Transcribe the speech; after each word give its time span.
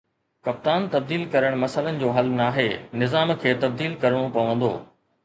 ڪپتان 0.45 0.81
تبديل 0.93 1.23
ڪرڻ 1.35 1.53
مسئلن 1.63 1.99
جو 2.03 2.09
حل 2.15 2.31
ناهي، 2.39 2.65
نظام 3.03 3.35
کي 3.45 3.53
تبديل 3.65 3.95
ڪرڻو 4.05 4.23
پوندو 4.39 4.73